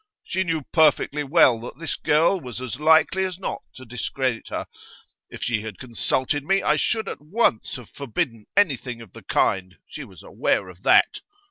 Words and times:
She 0.23 0.43
knew 0.43 0.63
perfectly 0.73 1.23
well 1.23 1.59
that 1.59 1.77
this 1.77 1.93
girl 1.95 2.41
was 2.41 2.59
as 2.59 2.79
likely 2.79 3.23
as 3.23 3.37
not 3.37 3.61
to 3.75 3.85
discredit 3.85 4.47
her. 4.47 4.65
If 5.29 5.43
she 5.43 5.61
had 5.61 5.77
consulted 5.77 6.43
me, 6.43 6.63
I 6.63 6.75
should 6.75 7.07
at 7.07 7.21
once 7.21 7.75
have 7.75 7.91
forbidden 7.91 8.47
anything 8.57 8.99
of 9.01 9.13
the 9.13 9.21
kind; 9.21 9.75
she 9.87 10.03
was 10.03 10.23
aware 10.23 10.69
of 10.69 10.81
that. 10.81 11.19